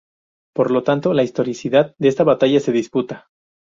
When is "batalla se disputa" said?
2.23-3.27